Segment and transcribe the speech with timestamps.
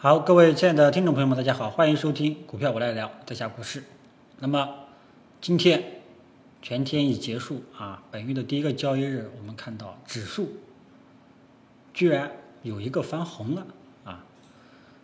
[0.00, 3.82] 好，各位亲爱的听众朋友们，大家好，欢迎收听股票我来聊在下股市。
[4.38, 4.68] 那么
[5.40, 5.82] 今天
[6.62, 10.50] 全天已结束啊，本月的第一个交易日，我们看到指数
[11.92, 12.30] 居然
[12.62, 13.66] 有一个翻红了
[14.04, 14.24] 啊！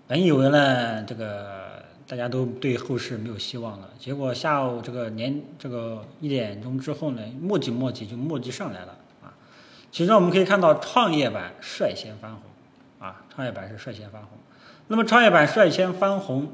[0.06, 9.34] 本以为呢，这个大家都对后市没有希望了，结果下午这个年这个一点钟之后呢，磨叽磨叽就磨叽上来了啊！
[9.90, 12.42] 其中我们可以看到创业板率先翻红
[13.00, 14.38] 啊，创业板是率先翻红。
[14.86, 16.52] 那么创业板率先翻红，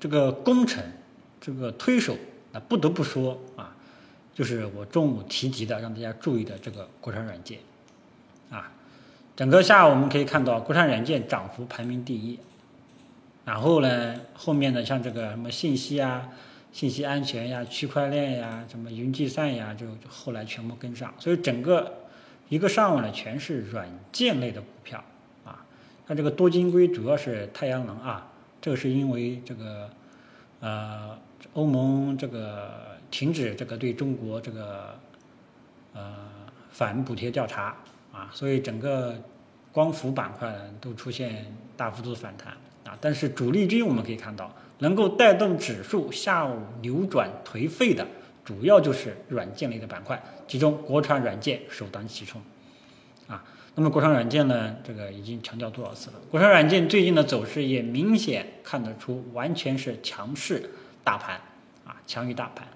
[0.00, 0.82] 这个功臣，
[1.40, 2.16] 这个推手，
[2.52, 3.74] 那不得不说啊，
[4.34, 7.58] 就是我中午提及的让大家注意的这个国产软件，
[8.50, 8.72] 啊，
[9.36, 12.38] 整个下午我们可以看到国产软件涨幅排名第一，
[13.44, 16.28] 然后呢，后面的像这个什么信息啊、
[16.72, 21.94] 信息安全呀、区块链呀、什么云计算呀，就后来全部跟上，所以整个
[22.48, 25.02] 一个上午呢，全是软件类的股票。
[26.06, 29.90] 它这个多晶硅主要是太阳能啊，这个是因为这个
[30.60, 31.18] 呃
[31.54, 32.70] 欧盟这个
[33.10, 34.96] 停止这个对中国这个
[35.94, 36.14] 呃
[36.70, 37.74] 反补贴调查
[38.12, 39.20] 啊，所以整个
[39.72, 42.52] 光伏板块呢都出现大幅度反弹
[42.84, 42.96] 啊。
[43.00, 48.06] 但是主力军我们可以看到，能够带动指数下午扭转颓废的，
[48.44, 52.40] 主要就是软件类的板块，其中国产软件首当其冲
[53.26, 53.42] 啊。
[53.78, 54.74] 那么国产软件呢？
[54.82, 56.14] 这个已经强调多少次了？
[56.30, 60.70] 国产软件最近的走势也明显看得出，完全是强势
[61.04, 61.38] 大盘
[61.84, 62.66] 啊，强于大盘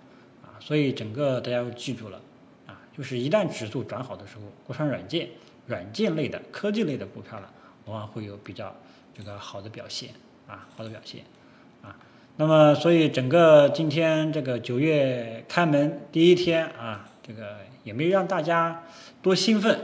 [0.43, 0.61] 啊。
[0.61, 2.21] 所以整个大家要记住了
[2.67, 5.27] 啊，就是一旦指数转好的时候，国产软件、
[5.67, 7.47] 软件类的科技类的股票呢，
[7.87, 8.77] 往往会有比较
[9.17, 10.11] 这个好的表现
[10.47, 11.23] 啊，好的表现
[11.83, 11.97] 啊。
[12.37, 18.85] 那么，所以整个今天这个九月开门第一天啊，这个也没让大家
[19.23, 19.81] 多兴奋。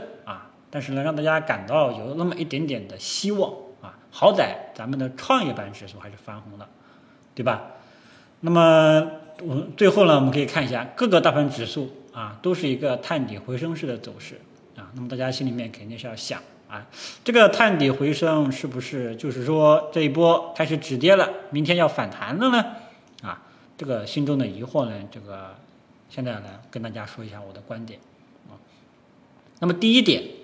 [0.77, 3.97] 但是呢，让大家感到有那么一点点的希望啊！
[4.11, 6.69] 好歹咱们的创业板指数还是翻红了，
[7.33, 7.71] 对吧？
[8.41, 9.11] 那么
[9.41, 14.39] 我最后呢，我们可以看一下各个大盘指数啊，都是一个探底回升式的走势
[14.75, 14.93] 啊。
[14.93, 16.39] 那么大家心里面肯定是要想
[16.69, 16.85] 啊，
[17.23, 22.63] 这个探底回升是不是就是说这一波开始止跌了，明天要反弹了呢？
[23.23, 23.41] 啊，
[23.75, 25.55] 这个心中的疑惑呢，这个
[26.07, 27.99] 现在呢，跟大家说一下我的观点
[28.47, 28.53] 啊。
[29.57, 30.36] 那么第一点。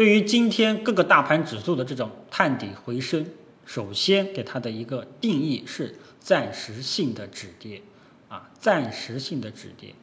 [0.00, 3.26] 对于今天各个大盘指数的这种探底回升，
[3.66, 7.82] 首先给它的一个定义是暂时性的止跌，
[8.30, 9.94] 啊，暂时性的止跌，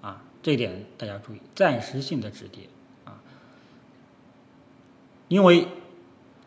[0.00, 2.62] 啊，这一点大家注意，暂时性的止跌，
[3.04, 3.20] 啊，
[5.28, 5.68] 因为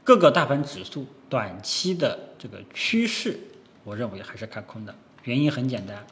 [0.03, 3.39] 各个大盘指数短期的这个趋势，
[3.83, 4.95] 我认为还是看空的，
[5.25, 6.03] 原因很简单，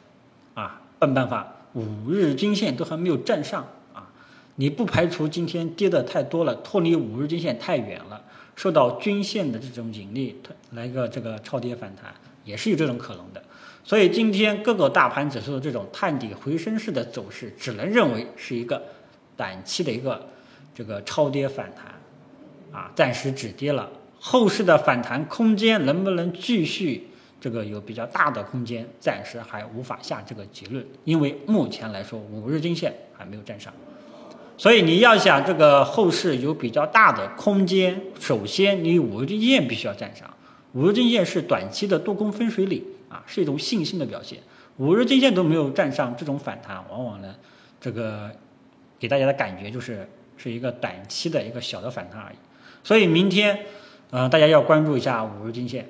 [0.54, 3.66] 啊，笨办法，五日均线都还没有站上。
[4.56, 8.22] 你不排除今天跌的太多了，脱离五日均线太远了，
[8.54, 10.36] 受到均线的这种引力，
[10.72, 12.12] 来个这个超跌反弹，
[12.44, 13.42] 也是有这种可能的。
[13.82, 18.80] 所以今天各个大盘指数的这种探底回升式的走势，只能认为是一个
[19.36, 20.28] 短期的一个
[20.74, 23.88] 这个超跌反弹，啊，暂时止跌了。
[24.20, 27.08] 后市的反弹空间能不能继续
[27.40, 33.72] 这个有比较大的空间，暂时还无法下这个结论，因为目前来说五日均线还没有站上。
[34.56, 40.28] 所以你要想这个后市有比较大的空间，首先你五日均线必须要站上。
[40.72, 44.38] 五日均线是短期的多空分水岭啊，是一种信心的表现。
[44.78, 47.34] 五日均线都没有站上，这种反弹往往呢，
[47.80, 48.30] 这个
[48.98, 52.36] 给大家的感觉就是是一个短期的一个小的反弹而已。
[52.84, 53.66] 所以明天，
[54.10, 55.86] 嗯，大家要关注一下五日均线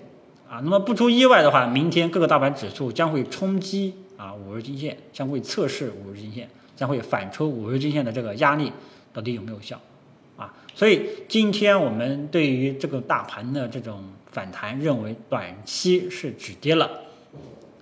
[0.48, 0.58] 啊。
[0.60, 6.48] 那么不出意外的话，明天各个大盘指数将会冲击啊五日均线，将会测试五日均线。
[6.74, 8.72] 将会反抽五日均线的这个压力
[9.12, 9.80] 到底有没有效
[10.36, 10.52] 啊？
[10.74, 16.90] 所以今天我们对于这个大盘的这种反弹，认为短期是止跌了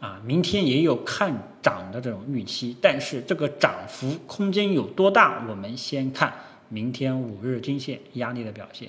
[0.00, 5.44] 啊，明天也有看涨的这种预期，但是这个涨幅空间有多大？
[5.48, 6.32] 我们先看
[6.68, 8.88] 明天五日均线压力的表现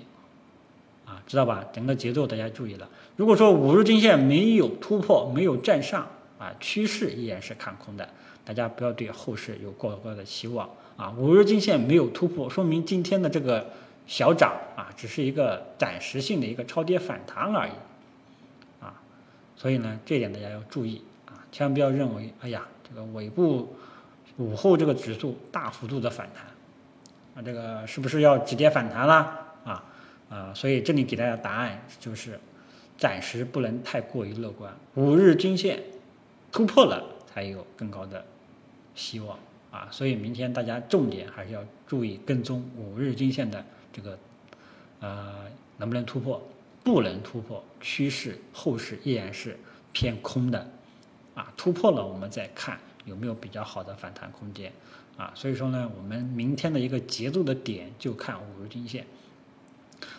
[1.05, 1.65] 啊，知道吧？
[1.71, 2.89] 整个节奏大家注意了。
[3.17, 6.07] 如果说五日均线没有突破，没有站上
[6.39, 8.09] 啊，趋势依然是看空的。
[8.43, 11.13] 大家不要对后市有过高的期望啊！
[11.17, 13.65] 五日均线没有突破，说明今天的这个
[14.07, 17.71] 小涨啊，只是一个暂时性的一个超跌反弹而已
[18.83, 18.93] 啊！
[19.55, 23.75] 所以呢，这点大家要注意啊，千万不要认为，哎呀，这个尾部
[24.37, 26.43] 午后这个指数大幅度的反弹
[27.35, 29.37] 啊，这个是不是要止跌反弹啦？
[29.63, 29.83] 啊
[30.29, 30.53] 啊！
[30.55, 32.39] 所以这里给大家答案就是，
[32.97, 35.81] 暂时不能太过于乐观，五日均线
[36.51, 38.25] 突破了才有更高的。
[39.01, 39.35] 希望
[39.71, 44.19] 啊，所以明天大家重点还是要注意跟踪五日均线的这个
[44.99, 45.45] 呃
[45.77, 46.39] 能不能突破
[46.83, 49.57] 不能突破，趋势后市依然是
[49.91, 50.69] 偏空的，
[51.33, 54.71] 啊，突破了我们再看有没有比较好的反弹空间，
[55.17, 59.07] 啊，所以说呢，我们明天的一个节奏的点就看五日均线。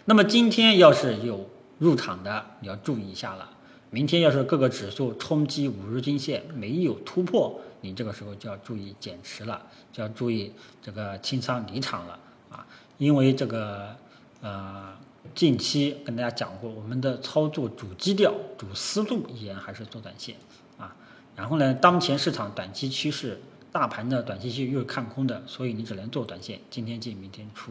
[0.07, 1.49] 那么今天要是有
[1.79, 3.49] 入场的，你要注意一下了。
[3.93, 9.63] 明天要是各个指数冲击五日均线没有突破，你这个时候就要注意减持了，
[9.93, 10.53] 就要注意
[10.83, 12.19] 这个清仓离场了
[12.51, 12.67] 啊，
[12.99, 13.95] 因为这个
[14.41, 14.93] 呃。
[15.37, 20.35] 近期跟大家讲过，我们的操作主基调、主思路依然还是做短线
[20.77, 20.93] 啊。
[21.37, 23.41] 然后呢，当前市场短期趋势，
[23.71, 27.71] 大盘的短期趋势又是看空的，所以你只能做短线，今天进，明天出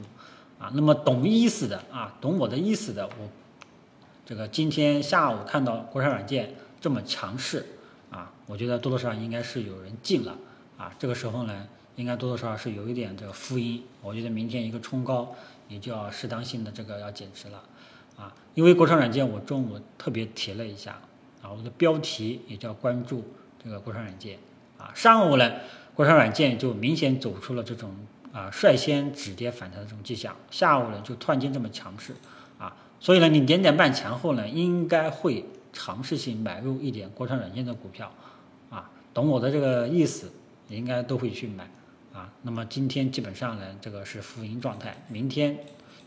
[0.57, 0.71] 啊。
[0.73, 3.29] 那么懂意思的啊，懂我的意思的，我
[4.31, 7.65] 这个今天下午看到国产软件这么强势
[8.09, 10.37] 啊，我觉得多多少少应该是有人进了
[10.77, 10.89] 啊。
[10.97, 11.67] 这个时候呢，
[11.97, 15.35] 应该多多少少是有一点这个福音，我觉得明天一个冲高。
[15.67, 17.61] 也就要适当性的这个要减持了，
[18.15, 21.01] 啊，因为国产软件我中午特别提了一下，
[21.41, 23.25] 啊，我的标题也叫关注
[23.61, 24.39] 这个国产软件，
[24.77, 25.51] 啊，上午呢，
[25.93, 27.93] 国产软件就明显走出了这种
[28.31, 32.15] 啊率先止跌反弹的这种迹象，下午呢就突然间这么强势，
[33.01, 35.43] 所以呢你两点半前后呢应该会
[35.73, 38.13] 尝试性买入一点国产软件的股票，
[38.69, 40.31] 啊，懂我的这个意思，
[40.69, 41.69] 应该都会去买。
[42.13, 45.57] 啊，那么今天基本上呢，这个是浮盈状态，明天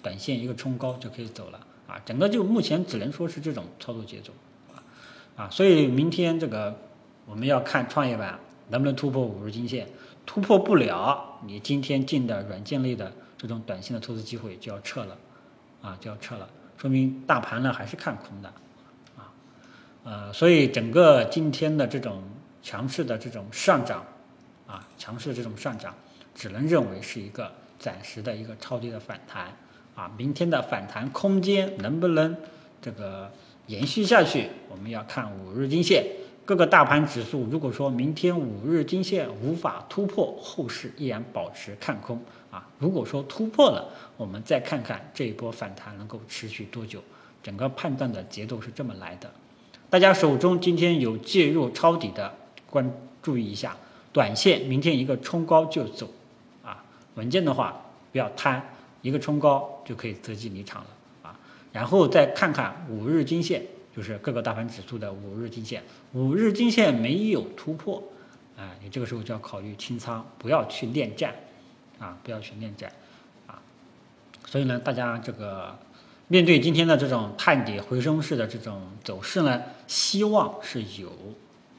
[0.03, 1.59] 短线一个冲高就可以走了。
[1.89, 4.33] 啊，整个就目前只能说是这种操作节奏。
[4.73, 4.79] 啊
[5.35, 6.79] 啊，所以明天这个
[7.27, 8.39] 我们要看创业板
[8.69, 9.89] 能不能突破五日均线，
[10.25, 15.17] 突破不了，你今天进的软件类的这种短线的投资机会就要撤了。
[15.81, 16.49] 啊，就要撤了，
[16.85, 18.49] 说明大盘呢还是看空的
[19.17, 19.33] 啊
[20.05, 22.23] 呃，所以整个今天的这种
[22.63, 24.05] 强势的这种上涨。
[24.67, 25.95] 啊，强势的这种上涨，
[26.35, 29.47] 只能认为是一个暂时的一个超跌的反弹
[29.95, 30.11] 啊。
[30.19, 32.37] 明天的反弹空间能不能
[32.83, 33.31] 这个
[33.67, 36.05] 延续下去，我们要看五日均线。
[36.45, 42.69] 各个大盘指数，如果说明天五日均线无法突破，后市依然保持看空啊。
[42.79, 43.89] 如果说突破了，
[44.19, 47.03] 我们再看看这一波反弹能够持续多久。
[47.43, 49.31] 整个判断的节奏是这么来的。
[49.89, 52.35] 大家手中今天有介入抄底的，
[52.69, 52.91] 关
[53.23, 53.75] 注意一下。
[54.13, 56.09] 短线明天一个冲高就走，
[56.63, 58.63] 啊，稳健的话不要贪，
[59.03, 60.89] 一个冲高就可以择机离场了
[61.23, 61.39] 啊。
[61.73, 63.63] 然后再看看五日均线，
[63.95, 65.83] 就是各个大盘指数的五日均线，
[66.13, 68.03] 五日均线没有突破，
[68.57, 71.35] 啊，你这个时候就要考虑清仓，不要去恋战，
[71.99, 72.91] 啊，不要去恋战，
[73.47, 73.61] 啊。
[74.47, 75.79] 所以呢，大家这个
[76.29, 81.11] 面对今天的这种探底回升式的这种走势呢，希望是有。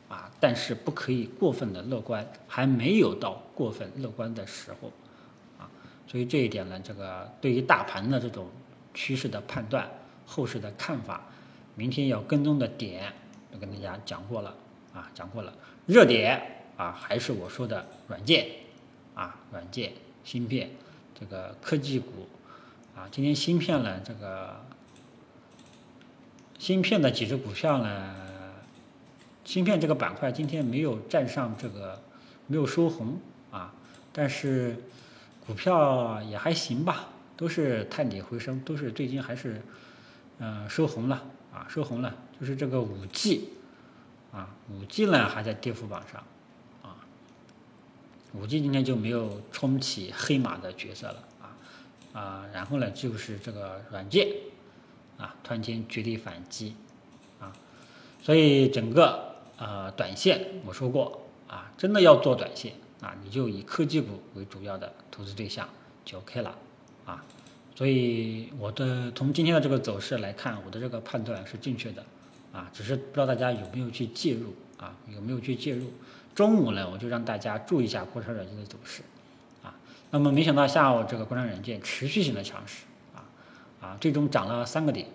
[0.07, 4.91] 啊，但是不可以过分的乐观，还没有到过分乐观的时候，
[5.57, 5.67] 啊，
[6.07, 8.47] 所以这一点呢，这个对于大盘的这种
[8.93, 9.89] 趋势的判断、
[10.23, 11.25] 后市的看法，
[11.75, 13.13] 明天要跟踪的点，
[13.51, 14.55] 都跟大家讲过了，
[14.93, 15.53] 啊，讲过了，
[15.85, 16.41] 热点
[16.77, 18.47] 啊，还是我说的软件，
[19.13, 19.91] 啊，软件、
[20.23, 20.69] 芯片，
[21.19, 22.27] 这个科技股，
[22.95, 24.61] 啊，今天芯片呢，这个
[26.57, 28.15] 芯片的几只股票呢？
[29.43, 32.01] 芯片这个板块今天没有站上这个，
[32.47, 33.19] 没有收红
[33.51, 33.71] 啊，
[34.11, 34.75] 但是
[35.45, 39.61] 股票也还行吧，都是探底回升，都是最近还是
[40.39, 41.23] 嗯收红了
[41.55, 43.49] 啊，收红了，就是这个五 G
[44.33, 46.21] 啊，五 G 呢还在跌幅榜上
[46.83, 46.97] 啊，
[48.33, 51.55] 五 G 今天就没有冲起黑马的角色了啊
[52.13, 54.27] 啊，然后呢就是这个软件
[55.17, 56.75] 啊，突然间绝地反击
[57.39, 57.53] 啊，
[58.21, 59.33] 所以整个。
[59.57, 65.69] 呃，短线我说过啊，真的要做短线啊，你就以科技股为主要的投资对象
[66.03, 66.53] 就 OK 了
[67.05, 67.23] 啊。
[67.75, 72.03] 所以我的从今天的这个走势来看，我的这个判断是正确的
[72.53, 75.91] 啊，只是不知道大家有没有去介入啊，有没有去介入？
[76.33, 79.01] 中午呢，我就让大家注意一下国产软件的走势
[79.61, 79.75] 啊。
[80.09, 83.23] 那么没想到下午这个国产软件持续性的强势啊
[83.81, 85.07] 啊，最终涨了三个点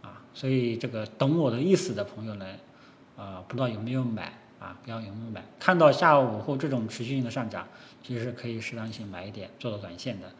[0.00, 0.22] 啊。
[0.32, 2.46] 所以这个懂我的意思的朋友呢？
[3.16, 4.78] 啊，不知道有没有买啊？
[4.80, 5.44] 不知道有没有买？
[5.58, 7.66] 看到下午午后这种持续性的上涨，
[8.02, 10.32] 其实可以适当性买一点，做做短线的，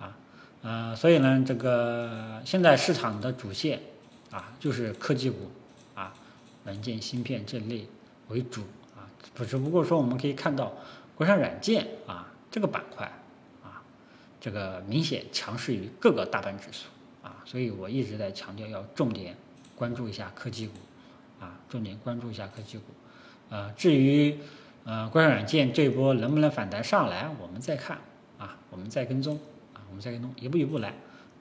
[0.00, 0.16] 啊，
[0.62, 3.80] 呃，所以呢，这个现在市场的主线
[4.30, 5.50] 啊，就是科技股
[5.94, 6.14] 啊，
[6.64, 7.86] 软件、芯片这类
[8.28, 8.62] 为主
[8.96, 9.04] 啊，
[9.34, 10.72] 不只不过说我们可以看到
[11.14, 13.04] 国产软件啊这个板块
[13.62, 13.82] 啊，
[14.40, 16.86] 这个明显强势于各个大盘指数
[17.22, 19.36] 啊，所以我一直在强调要重点
[19.76, 20.74] 关注一下科技股。
[21.40, 22.84] 啊，重点关注一下科技股，
[23.50, 24.38] 呃，至于
[24.84, 27.98] 呃，国产软件这一波能不能反弹上来，我们再看
[28.38, 29.40] 啊，我们再跟踪，
[29.92, 30.88] 我们再给弄，一步一步来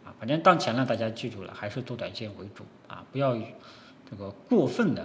[0.04, 3.34] 啊，反正当前呢，大家记住了，还是做短线为主啊，不要
[4.10, 5.04] 这个过分的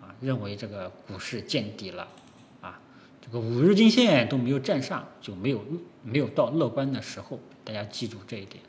[0.00, 2.06] 啊认为这个股市见底了
[2.60, 2.78] 啊，
[3.20, 5.60] 这个五日均线都没有站上，就没有
[6.04, 8.62] 没有到乐观的时候，大家记住这一点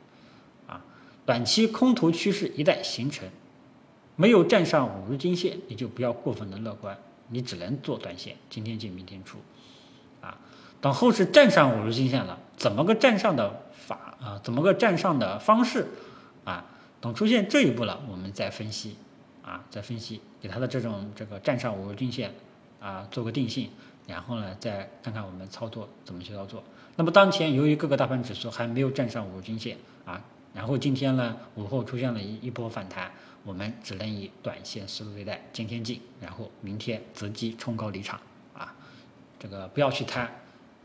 [0.66, 0.84] 啊，
[1.24, 3.28] 短期空头趋势一旦形成。
[4.14, 9.38] 没有站上五日均线，你就不要过分的乐观，你只能做短线，今天进明天出，
[10.20, 10.38] 啊，
[10.82, 13.61] 等后市站上五日均线了，怎么个站上的
[14.22, 14.40] 啊？
[14.42, 15.86] 怎么个站上的方式
[16.44, 16.64] 啊？
[17.00, 18.96] 等出现这一步了，我们再分析，
[19.42, 22.32] 啊，再分析给它的这种这个站上五日均线
[22.80, 23.70] 啊做个定性，
[24.06, 26.62] 然后呢再看看我们操作怎么去操作。
[26.96, 30.22] 那么当前由于各个大盘指数还没有站上五日均线啊，
[30.54, 33.10] 然后今天呢午后出现了一一波反弹。
[33.44, 38.20] 我们只能以短线思路对待，今天进，然后明天择机冲高离场
[38.54, 38.72] 啊！
[39.36, 40.30] 这个不要去贪，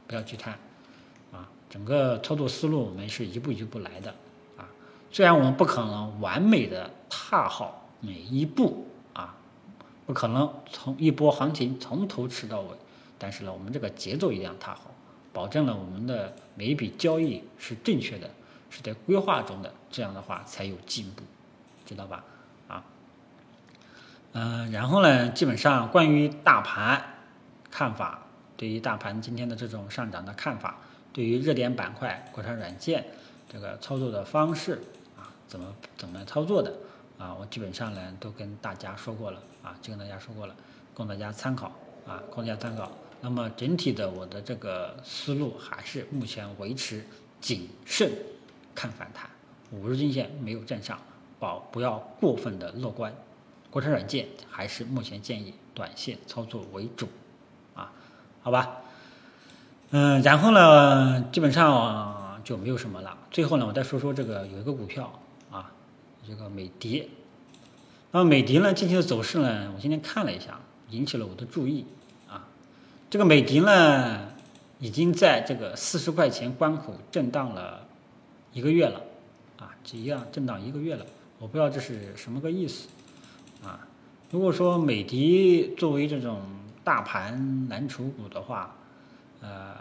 [0.08, 0.58] 不要去贪！
[1.69, 4.13] 整个操作思路我们是一步一步来的
[4.57, 4.67] 啊。
[5.12, 9.36] 虽然我们不可能完美的踏好每一步啊，
[10.05, 12.67] 不可能从一波行情从头吃到尾，
[13.17, 14.91] 但是呢，我们这个节奏一定要踏好，
[15.33, 18.29] 保证了我们的每一笔交易是正确的，
[18.69, 21.24] 是在规划中的，这样的话才有进步，
[21.86, 22.24] 知道吧？
[22.67, 22.83] 啊
[24.33, 27.03] 嗯，然后呢，基本上关于大盘
[27.71, 28.21] 看法，
[28.55, 30.77] 对于大盘今天的这种上涨的看法，
[31.17, 33.03] 对于热点板块、国产软件
[33.51, 34.79] 这个操作的方式
[35.17, 36.71] 啊，怎么怎么操作的
[37.17, 40.55] 啊，我基本上呢都跟大家说过了啊，就跟大家说过了，
[40.93, 41.71] 供大家参考
[42.05, 42.91] 啊，供大家参考。
[43.19, 47.03] 那么整体的我的这个思路还是目前维持
[47.41, 48.12] 谨慎
[48.75, 49.27] 看反弹，
[49.71, 51.00] 五日均线没有站上，
[51.39, 53.12] 保不要过分的乐观。
[53.71, 57.07] 国产软件还是目前建议短线操作为主，
[57.74, 57.91] 啊，
[58.43, 58.81] 好吧，
[59.91, 63.17] 嗯，然后呢，基本上就没有什么了。
[63.32, 65.10] 最后呢，我再说说这个有一个股票
[65.50, 65.72] 啊，
[66.27, 67.10] 这个美的。
[68.12, 71.86] 那么美的呢，近期的走势呢，我今天看了一下，引起了我的注意
[72.29, 72.46] 啊。
[73.10, 74.27] 这个美的呢，
[74.79, 77.79] 已经在这个四十块钱关口震荡了
[78.51, 79.01] 一个月了，
[79.58, 81.06] 啊，一样震荡一个月了。
[81.39, 82.89] 我不知道这是什么个意思。
[83.63, 83.79] 啊，
[84.32, 86.41] 如果说美的作为这种
[86.84, 88.75] 大盘蓝筹股的话，
[89.48, 89.74] 呃，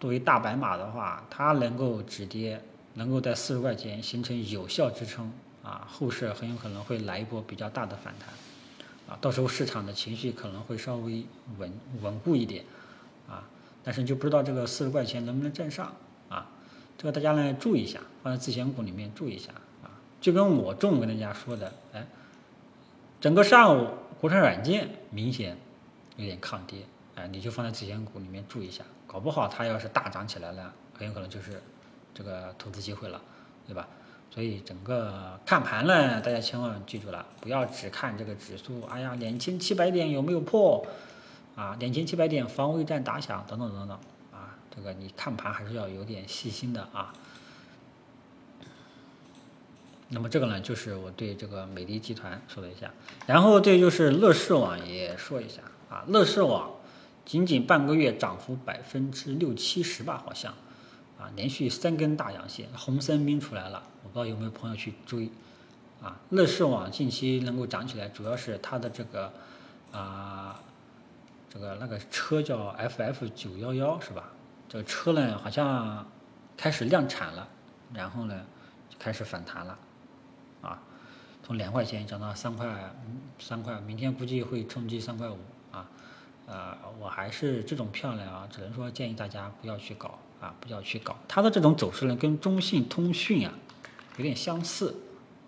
[0.00, 2.58] 作为大白马的话，它能够止跌，
[2.94, 5.30] 能够在四十块钱形成有效支撑，
[5.62, 8.30] 啊，后市很有可能会来一波比较大的反弹，
[9.06, 11.26] 啊，到时候市场的情绪可能会稍微
[11.58, 12.64] 稳稳固一点，
[13.28, 13.44] 啊，
[13.84, 15.92] 但是就不知道这个四十块钱能不能站上，
[16.30, 16.48] 啊，
[16.96, 19.52] 这个大家呢注意一下，放在自选股里面注意一下，
[19.82, 22.06] 啊，就跟我中午跟大家说的，哎。
[23.20, 23.88] 整个上午，
[24.20, 25.58] 国产软件明显
[26.14, 26.78] 有点抗跌，
[27.18, 31.60] 哎，你就放在自选股里面注意一下，搞不好它要是大涨起来了，很有可能就是
[32.14, 33.20] 这个投资机会了，
[33.66, 33.88] 对吧？
[34.30, 40.86] 所以整个看盘呢，大家千万记住了，不要只看这个指数，哎呀，两千七百点有没有破？
[41.56, 43.98] 啊，两千七百点防卫战打响，等等等等，
[44.30, 47.12] 啊，这个你看盘还是要有点细心的啊。
[50.10, 52.92] 那么这个呢，就是我对这个美的集团说了一下，
[53.26, 56.04] 然后这就是乐视网也说一下啊。
[56.06, 56.70] 乐视网
[57.28, 60.50] 仅仅半个月涨幅百分之六七十吧，好像
[61.18, 63.82] 啊，连续三根大阳线，红三兵出来了。
[64.02, 65.30] 我不知道有没有朋友去追
[66.00, 66.18] 啊？
[66.30, 69.30] 乐视网近期能够涨起来，主要是它的这个
[69.92, 70.58] 啊，
[71.50, 74.30] 这个那个车叫 FF 九幺幺是吧？
[74.66, 76.08] 这个车呢好像
[76.56, 77.46] 开始量产了，
[77.92, 78.46] 然后呢
[78.88, 79.78] 就开始反弹了。
[80.62, 80.80] 啊，
[81.42, 82.90] 从两块钱涨到三块，
[83.38, 85.36] 三块，明天估计会冲击三块五，
[86.48, 91.14] 呃，我还是这种漂亮啊，只能说建议大家不要去搞啊，不要去搞。
[91.28, 93.52] 它的这种走势呢，跟中信通讯啊
[94.16, 94.96] 有点相似，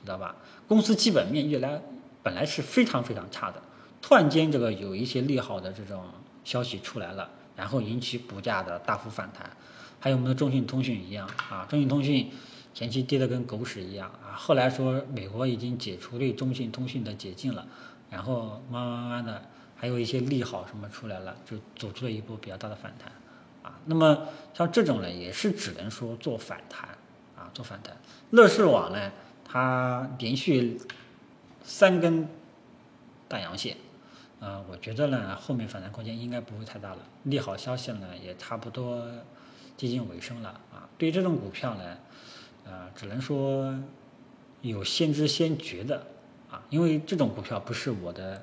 [0.04, 0.36] 知道吧？
[0.68, 1.80] 公司基本面越来
[2.22, 3.62] 本来是非常非常差的，
[4.02, 6.04] 突然间这个有一些利好的这种
[6.44, 9.50] 消息出来了，然后引起股价的大幅反弹。
[9.98, 12.30] 还有我们的中信通讯一样啊，中信通讯。
[12.72, 17.66] 前期跌得跟狗屎一样啊，后来说美国已经解除对中信通讯的解禁了，
[18.08, 19.42] 然后慢慢慢慢的
[19.80, 23.10] 还有一些利好什么出来了，就走出了一波比较大的反弹
[23.62, 23.80] 啊。
[23.86, 26.90] 那么像这种呢，也是只能说做反弹
[27.34, 27.96] 啊，做反弹。
[28.32, 29.10] 乐视网呢，
[29.42, 30.78] 它连续
[31.64, 32.28] 三根
[33.26, 33.78] 大阳线，
[34.38, 39.08] 啊，我觉得呢后面反弹空间应该不会太大了，利好消息呢也差不多
[39.78, 40.86] 接近尾声了啊。
[40.98, 41.96] 对于这种股票呢。
[42.66, 43.74] 啊，只能说
[44.60, 46.06] 有先知先觉的
[46.50, 48.40] 啊，因为这种股票不是我的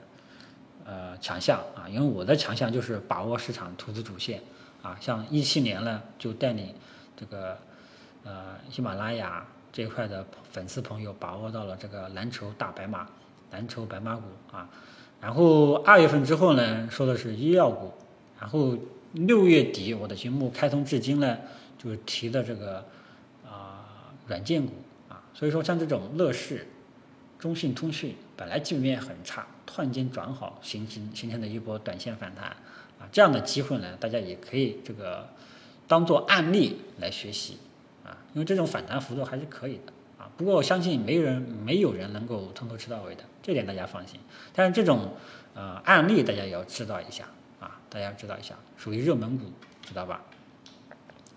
[0.88, 4.42] 呃强项啊，因为我的强项就是把握市场投资主线
[4.82, 6.74] 啊，像一七年呢就带领
[7.18, 7.58] 这个
[8.24, 13.06] 呃喜马拉雅这一块的粉丝朋友把握到了这个蓝筹大白马、
[13.52, 14.70] 蓝筹白马股啊。
[15.20, 17.92] 然后二月份之后呢，说的是医药股，
[18.40, 18.78] 然后
[19.14, 21.38] 六月底我的节目开通至今呢，
[21.78, 22.86] 就是提的这个
[23.46, 24.72] 啊软件股
[25.10, 25.22] 啊。
[25.34, 26.66] 所以说像这种乐视、
[27.40, 32.46] 中信通讯本来基本面很差，突然间转好，形成形成的一波短线反弹
[33.00, 35.30] 啊，这样的机会呢，大家也可以这个
[35.88, 37.58] 当做案例来学习
[38.04, 40.30] 啊，因为这种反弹幅度还是可以的啊。
[40.36, 44.20] 不过我相信没人没有人能够从头吃到尾的，这点大家放心。
[44.54, 45.16] 但是这种
[45.54, 47.26] 呃案例大家也要知道一下
[47.60, 49.46] 啊，大家知道一下，属于热门股，
[49.84, 50.24] 知道吧？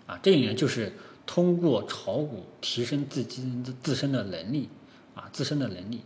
[0.07, 0.91] 啊，这里呢就是
[1.25, 3.43] 通过炒股提升自己
[3.83, 4.67] 自身的能力
[5.21, 6.01] 啊，自身的能力，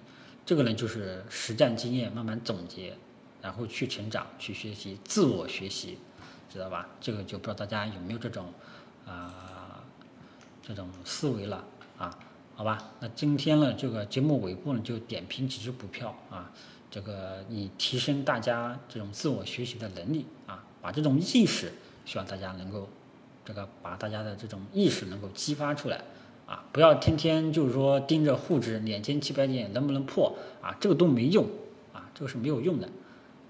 [0.45, 2.93] 这个呢就是实战经验慢慢总结，
[3.41, 5.97] 然后去成长，去学习，自我学习，
[6.51, 6.89] 知道吧？
[6.99, 8.53] 这个就不知道大家有没有这种
[9.05, 9.81] 啊
[10.61, 11.63] 这种思维了
[11.97, 12.19] 啊。
[12.57, 16.51] 好吧，那今天呢，这个节目尾部呢，就点评几只股票啊，
[16.89, 21.73] 这个以提升大家这种自我学习的能力啊，把这种意识，
[22.05, 22.87] 希望大家能够，
[23.43, 26.01] 这个把大家的这种意识能够激发出来
[26.45, 31.45] 啊，不要天天就是说盯着沪指两千七百点能不能破啊，这个都没用
[31.93, 32.87] 啊，这个是没有用的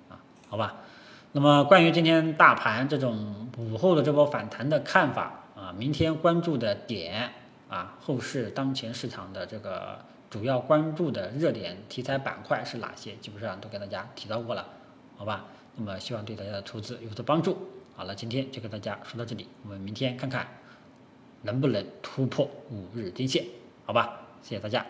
[0.09, 0.77] 啊，好吧，
[1.31, 7.31] 那么关于今天大盘这种午后的这波反弹的看法啊，明天关注的点。
[7.67, 9.97] 啊，后市当前市场的这个
[10.29, 13.15] 主要关注的热点题材板块是哪些？
[13.15, 14.63] 基本上都给大家提到过了，
[15.17, 15.45] 好吧？
[15.75, 17.57] 那么希望对大家的投资有所帮助。
[17.95, 20.47] 好了，今天就跟大家说到这里，我们明天看看
[21.45, 23.45] 能不能突破五日均线，
[23.85, 24.19] 好吧？
[24.41, 24.83] 谢谢大家。